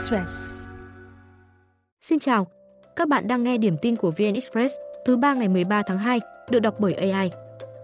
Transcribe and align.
Express. 0.00 0.66
Xin 2.00 2.18
chào, 2.18 2.46
các 2.96 3.08
bạn 3.08 3.28
đang 3.28 3.42
nghe 3.42 3.58
điểm 3.58 3.76
tin 3.82 3.96
của 3.96 4.10
VN 4.10 4.34
Express 4.34 4.74
thứ 5.06 5.16
ba 5.16 5.34
ngày 5.34 5.48
13 5.48 5.82
tháng 5.82 5.98
2, 5.98 6.20
được 6.50 6.58
đọc 6.58 6.74
bởi 6.78 6.94
AI. 6.94 7.30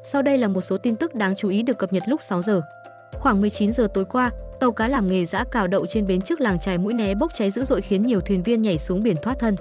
Sau 0.05 0.23
đây 0.23 0.39
là 0.39 0.49
một 0.49 0.61
số 0.61 0.79
tin 0.79 0.97
tức 0.97 1.15
đáng 1.15 1.37
chú 1.37 1.49
ý 1.49 1.63
được 1.63 1.79
cập 1.79 1.93
nhật 1.93 2.03
lúc 2.07 2.23
6 2.23 2.43
giờ. 2.43 2.61
Khoảng 3.13 3.41
19 3.41 3.73
giờ 3.73 3.89
tối 3.95 4.05
qua, 4.05 4.31
tàu 4.61 4.73
cá 4.73 4.89
làm 4.89 5.07
nghề 5.07 5.25
giã 5.25 5.45
cào 5.51 5.67
đậu 5.67 5.87
trên 5.87 6.07
bến 6.07 6.21
trước 6.21 6.41
làng 6.41 6.59
trài 6.59 6.79
Mũi 6.79 6.95
Né 6.95 7.15
bốc 7.15 7.35
cháy 7.35 7.51
dữ 7.51 7.65
dội 7.65 7.81
khiến 7.83 8.03
nhiều 8.03 8.21
thuyền 8.21 8.43
viên 8.43 8.63
nhảy 8.63 8.79
xuống 8.79 9.03
biển 9.03 9.17
thoát 9.23 9.39
thân. 9.39 9.57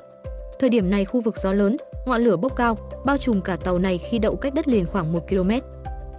Thời 0.60 0.70
điểm 0.70 0.90
này 0.90 1.06
khu 1.06 1.22
vực 1.22 1.38
gió 1.38 1.54
lớn, 1.54 1.78
ngọn 2.06 2.22
lửa 2.22 2.38
bốc 2.38 2.56
cao, 2.56 2.78
bao 3.06 3.18
trùm 3.18 3.42
cả 3.42 3.58
tàu 3.64 3.80
này 3.80 3.98
khi 3.98 4.20
đậu 4.20 4.36
cách 4.36 4.54
đất 4.54 4.68
liền 4.68 4.86
khoảng 4.86 5.14
1 5.14 5.28
km. 5.30 5.52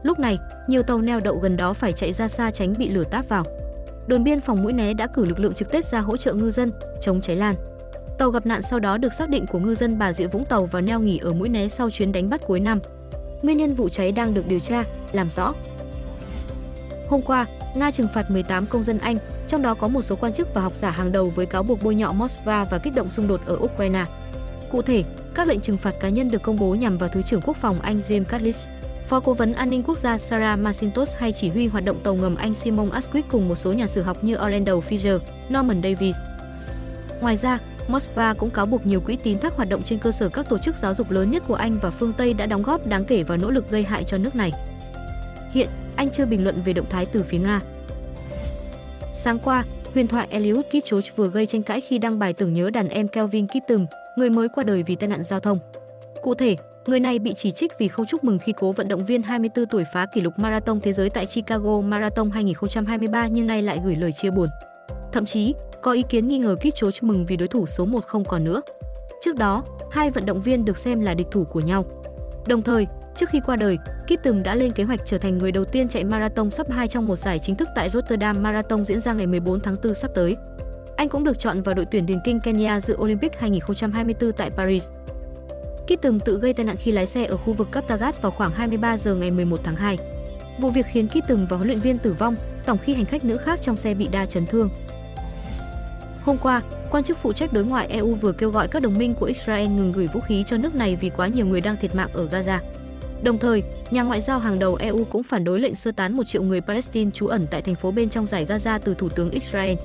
Lúc 0.02 0.18
này, 0.18 0.38
nhiều 0.68 0.82
tàu 0.82 1.00
neo 1.00 1.20
đậu 1.20 1.36
gần 1.36 1.56
đó 1.56 1.72
phải 1.72 1.92
chạy 1.92 2.12
ra 2.12 2.28
xa 2.28 2.50
tránh 2.50 2.74
bị 2.78 2.88
lửa 2.88 3.04
táp 3.04 3.28
vào. 3.28 3.44
Đồn 4.06 4.24
biên 4.24 4.40
phòng 4.40 4.62
Mũi 4.62 4.72
Né 4.72 4.94
đã 4.94 5.06
cử 5.06 5.24
lực 5.24 5.38
lượng 5.38 5.54
trực 5.54 5.70
Tết 5.70 5.84
ra 5.84 6.00
hỗ 6.00 6.16
trợ 6.16 6.32
ngư 6.34 6.50
dân 6.50 6.72
chống 7.00 7.20
cháy 7.20 7.36
lan. 7.36 7.54
Tàu 8.18 8.30
gặp 8.30 8.46
nạn 8.46 8.62
sau 8.62 8.80
đó 8.80 8.96
được 8.96 9.12
xác 9.12 9.28
định 9.28 9.46
của 9.46 9.58
ngư 9.58 9.74
dân 9.74 9.98
Bà 9.98 10.12
Rịa 10.12 10.26
Vũng 10.26 10.44
Tàu 10.44 10.66
và 10.66 10.80
neo 10.80 11.00
nghỉ 11.00 11.18
ở 11.18 11.32
Mũi 11.32 11.48
Né 11.48 11.68
sau 11.68 11.90
chuyến 11.90 12.12
đánh 12.12 12.30
bắt 12.30 12.40
cuối 12.46 12.60
năm. 12.60 12.80
Nguyên 13.42 13.56
nhân 13.56 13.74
vụ 13.74 13.88
cháy 13.88 14.12
đang 14.12 14.34
được 14.34 14.48
điều 14.48 14.58
tra, 14.58 14.84
làm 15.12 15.30
rõ. 15.30 15.54
Hôm 17.08 17.22
qua, 17.22 17.46
Nga 17.74 17.90
trừng 17.90 18.08
phạt 18.14 18.30
18 18.30 18.66
công 18.66 18.82
dân 18.82 18.98
Anh, 18.98 19.16
trong 19.48 19.62
đó 19.62 19.74
có 19.74 19.88
một 19.88 20.02
số 20.02 20.16
quan 20.16 20.32
chức 20.32 20.54
và 20.54 20.60
học 20.60 20.76
giả 20.76 20.90
hàng 20.90 21.12
đầu 21.12 21.30
với 21.30 21.46
cáo 21.46 21.62
buộc 21.62 21.82
bôi 21.82 21.94
nhọ 21.94 22.12
Moscow 22.12 22.64
và 22.64 22.78
kích 22.78 22.94
động 22.94 23.10
xung 23.10 23.28
đột 23.28 23.40
ở 23.46 23.56
Ukraine. 23.56 24.04
Cụ 24.70 24.82
thể, 24.82 25.04
các 25.34 25.48
lệnh 25.48 25.60
trừng 25.60 25.76
phạt 25.76 25.94
cá 26.00 26.08
nhân 26.08 26.30
được 26.30 26.42
công 26.42 26.58
bố 26.58 26.74
nhằm 26.74 26.98
vào 26.98 27.08
Thứ 27.08 27.22
trưởng 27.22 27.40
Quốc 27.40 27.56
phòng 27.56 27.80
Anh 27.80 27.98
James 27.98 28.24
Cutledge, 28.24 28.70
Phó 29.08 29.20
Cố 29.20 29.34
vấn 29.34 29.52
An 29.52 29.70
ninh 29.70 29.82
Quốc 29.82 29.98
gia 29.98 30.18
Sarah 30.18 30.58
Macintosh 30.58 31.18
hay 31.18 31.32
chỉ 31.32 31.48
huy 31.48 31.66
hoạt 31.66 31.84
động 31.84 32.00
tàu 32.02 32.14
ngầm 32.14 32.36
Anh 32.36 32.54
Simon 32.54 32.90
Asquith 32.90 33.24
cùng 33.30 33.48
một 33.48 33.54
số 33.54 33.72
nhà 33.72 33.86
sử 33.86 34.02
học 34.02 34.24
như 34.24 34.34
Orlando 34.34 34.72
Fisher, 34.72 35.18
Norman 35.48 35.82
Davis. 35.82 36.16
Ngoài 37.20 37.36
ra, 37.36 37.58
Moscow 37.88 38.34
cũng 38.34 38.50
cáo 38.50 38.66
buộc 38.66 38.86
nhiều 38.86 39.00
quỹ 39.00 39.16
tín 39.16 39.38
thác 39.38 39.56
hoạt 39.56 39.68
động 39.68 39.82
trên 39.82 39.98
cơ 39.98 40.12
sở 40.12 40.28
các 40.28 40.48
tổ 40.48 40.58
chức 40.58 40.76
giáo 40.76 40.94
dục 40.94 41.10
lớn 41.10 41.30
nhất 41.30 41.42
của 41.48 41.54
Anh 41.54 41.78
và 41.82 41.90
phương 41.90 42.12
Tây 42.12 42.34
đã 42.34 42.46
đóng 42.46 42.62
góp 42.62 42.86
đáng 42.86 43.04
kể 43.04 43.22
vào 43.22 43.38
nỗ 43.38 43.50
lực 43.50 43.70
gây 43.70 43.82
hại 43.82 44.04
cho 44.04 44.18
nước 44.18 44.34
này. 44.34 44.52
Hiện, 45.52 45.68
Anh 45.96 46.10
chưa 46.10 46.26
bình 46.26 46.44
luận 46.44 46.62
về 46.64 46.72
động 46.72 46.86
thái 46.90 47.06
từ 47.06 47.22
phía 47.22 47.38
Nga. 47.38 47.60
Sáng 49.12 49.38
qua, 49.38 49.64
huyền 49.94 50.08
thoại 50.08 50.26
Eliud 50.30 50.64
Kipchoge 50.70 51.10
vừa 51.16 51.28
gây 51.28 51.46
tranh 51.46 51.62
cãi 51.62 51.80
khi 51.80 51.98
đăng 51.98 52.18
bài 52.18 52.32
tưởng 52.32 52.52
nhớ 52.52 52.70
đàn 52.70 52.88
em 52.88 53.08
Kelvin 53.08 53.46
Kiptum, 53.46 53.86
người 54.16 54.30
mới 54.30 54.48
qua 54.48 54.64
đời 54.64 54.82
vì 54.82 54.94
tai 54.94 55.08
nạn 55.08 55.22
giao 55.22 55.40
thông. 55.40 55.58
Cụ 56.22 56.34
thể, 56.34 56.56
người 56.88 57.00
này 57.00 57.18
bị 57.18 57.34
chỉ 57.34 57.50
trích 57.50 57.72
vì 57.78 57.88
không 57.88 58.06
chúc 58.06 58.24
mừng 58.24 58.38
khi 58.38 58.52
cố 58.56 58.72
vận 58.72 58.88
động 58.88 59.06
viên 59.06 59.22
24 59.22 59.66
tuổi 59.66 59.84
phá 59.92 60.06
kỷ 60.06 60.20
lục 60.20 60.38
marathon 60.38 60.80
thế 60.80 60.92
giới 60.92 61.10
tại 61.10 61.26
Chicago 61.26 61.80
Marathon 61.80 62.30
2023 62.30 63.26
nhưng 63.26 63.46
nay 63.46 63.62
lại 63.62 63.80
gửi 63.84 63.96
lời 63.96 64.12
chia 64.12 64.30
buồn. 64.30 64.48
Thậm 65.12 65.26
chí, 65.26 65.54
có 65.82 65.92
ý 65.92 66.02
kiến 66.08 66.28
nghi 66.28 66.38
ngờ 66.38 66.56
Kipchoge 66.60 66.98
mừng 67.00 67.26
vì 67.26 67.36
đối 67.36 67.48
thủ 67.48 67.66
số 67.66 67.84
1 67.84 68.04
không 68.04 68.24
còn 68.24 68.44
nữa. 68.44 68.60
Trước 69.20 69.36
đó, 69.36 69.64
hai 69.90 70.10
vận 70.10 70.26
động 70.26 70.42
viên 70.42 70.64
được 70.64 70.78
xem 70.78 71.00
là 71.00 71.14
địch 71.14 71.26
thủ 71.30 71.44
của 71.44 71.60
nhau. 71.60 71.84
Đồng 72.46 72.62
thời, 72.62 72.86
trước 73.16 73.28
khi 73.30 73.40
qua 73.46 73.56
đời, 73.56 73.78
Kip 74.06 74.22
từng 74.22 74.42
đã 74.42 74.54
lên 74.54 74.72
kế 74.72 74.84
hoạch 74.84 75.00
trở 75.06 75.18
thành 75.18 75.38
người 75.38 75.52
đầu 75.52 75.64
tiên 75.64 75.88
chạy 75.88 76.04
marathon 76.04 76.50
sắp 76.50 76.70
2 76.70 76.88
trong 76.88 77.06
một 77.06 77.16
giải 77.16 77.38
chính 77.38 77.56
thức 77.56 77.68
tại 77.74 77.90
Rotterdam 77.90 78.42
Marathon 78.42 78.84
diễn 78.84 79.00
ra 79.00 79.12
ngày 79.12 79.26
14 79.26 79.60
tháng 79.60 79.76
4 79.84 79.94
sắp 79.94 80.10
tới. 80.14 80.36
Anh 80.96 81.08
cũng 81.08 81.24
được 81.24 81.38
chọn 81.38 81.62
vào 81.62 81.74
đội 81.74 81.86
tuyển 81.90 82.06
điền 82.06 82.18
kinh 82.24 82.40
Kenya 82.40 82.80
dự 82.80 82.96
Olympic 82.96 83.38
2024 83.38 84.32
tại 84.32 84.50
Paris. 84.50 84.88
Kit 85.86 86.02
từng 86.02 86.20
tự 86.20 86.38
gây 86.38 86.52
tai 86.52 86.66
nạn 86.66 86.76
khi 86.76 86.92
lái 86.92 87.06
xe 87.06 87.24
ở 87.24 87.36
khu 87.36 87.52
vực 87.52 87.68
Kaptagat 87.72 88.22
vào 88.22 88.32
khoảng 88.32 88.52
23 88.52 88.98
giờ 88.98 89.14
ngày 89.14 89.30
11 89.30 89.60
tháng 89.64 89.76
2. 89.76 89.98
Vụ 90.58 90.70
việc 90.70 90.86
khiến 90.92 91.08
Kit 91.08 91.28
từng 91.28 91.46
và 91.50 91.56
huấn 91.56 91.68
luyện 91.68 91.80
viên 91.80 91.98
tử 91.98 92.12
vong, 92.18 92.36
tổng 92.66 92.78
khi 92.78 92.94
hành 92.94 93.04
khách 93.04 93.24
nữ 93.24 93.36
khác 93.36 93.62
trong 93.62 93.76
xe 93.76 93.94
bị 93.94 94.08
đa 94.08 94.26
chấn 94.26 94.46
thương. 94.46 94.70
Hôm 96.22 96.38
qua, 96.38 96.62
quan 96.90 97.04
chức 97.04 97.18
phụ 97.18 97.32
trách 97.32 97.52
đối 97.52 97.64
ngoại 97.64 97.86
EU 97.86 98.14
vừa 98.14 98.32
kêu 98.32 98.50
gọi 98.50 98.68
các 98.68 98.82
đồng 98.82 98.98
minh 98.98 99.14
của 99.14 99.26
Israel 99.26 99.68
ngừng 99.68 99.92
gửi 99.92 100.06
vũ 100.06 100.20
khí 100.20 100.44
cho 100.46 100.56
nước 100.56 100.74
này 100.74 100.96
vì 100.96 101.10
quá 101.10 101.26
nhiều 101.28 101.46
người 101.46 101.60
đang 101.60 101.76
thiệt 101.76 101.94
mạng 101.94 102.10
ở 102.12 102.28
Gaza. 102.32 102.58
Đồng 103.22 103.38
thời, 103.38 103.62
nhà 103.90 104.02
ngoại 104.02 104.20
giao 104.20 104.38
hàng 104.38 104.58
đầu 104.58 104.74
EU 104.74 105.04
cũng 105.04 105.22
phản 105.22 105.44
đối 105.44 105.60
lệnh 105.60 105.74
sơ 105.74 105.92
tán 105.92 106.16
một 106.16 106.24
triệu 106.24 106.42
người 106.42 106.60
Palestine 106.60 107.10
trú 107.10 107.26
ẩn 107.26 107.46
tại 107.50 107.62
thành 107.62 107.74
phố 107.74 107.90
bên 107.90 108.08
trong 108.08 108.26
giải 108.26 108.46
Gaza 108.46 108.78
từ 108.84 108.94
Thủ 108.94 109.08
tướng 109.08 109.30
Israel. 109.30 109.76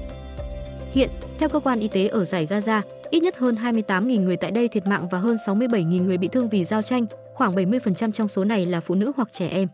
Hiện, 0.92 1.09
theo 1.40 1.50
cơ 1.50 1.59
quan 1.59 1.80
y 1.80 1.88
tế 1.88 2.08
ở 2.08 2.26
giải 2.26 2.47
Gaza, 2.50 2.81
ít 3.12 3.20
nhất 3.20 3.38
hơn 3.38 3.56
28.000 3.56 4.24
người 4.24 4.38
tại 4.38 4.52
đây 4.52 4.68
thiệt 4.68 4.88
mạng 4.88 5.08
và 5.12 5.18
hơn 5.18 5.36
67.000 5.36 6.04
người 6.04 6.18
bị 6.18 6.28
thương 6.28 6.50
vì 6.50 6.64
giao 6.64 6.82
tranh, 6.82 7.06
khoảng 7.34 7.56
70% 7.56 8.12
trong 8.12 8.28
số 8.28 8.44
này 8.44 8.66
là 8.66 8.82
phụ 8.82 8.96
nữ 8.96 9.12
hoặc 9.16 9.34
trẻ 9.34 9.48
em. 9.48 9.68